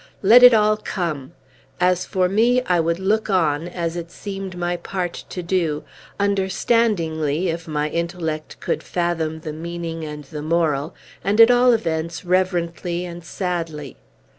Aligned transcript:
Let 0.23 0.41
it 0.41 0.51
all 0.51 0.77
come! 0.77 1.33
As 1.79 2.07
for 2.07 2.27
me, 2.27 2.63
I 2.63 2.79
would 2.79 2.97
look 2.97 3.29
on, 3.29 3.67
as 3.67 3.95
it 3.95 4.09
seemed 4.09 4.57
my 4.57 4.75
part 4.77 5.13
to 5.29 5.43
do, 5.43 5.83
understandingly, 6.19 7.49
if 7.49 7.67
my 7.67 7.87
intellect 7.87 8.59
could 8.59 8.81
fathom 8.81 9.41
the 9.41 9.53
meaning 9.53 10.03
and 10.03 10.23
the 10.23 10.41
moral, 10.41 10.95
and, 11.23 11.39
at 11.39 11.51
all 11.51 11.71
events, 11.71 12.25
reverently 12.25 13.05
and 13.05 13.23
sadly. 13.23 13.95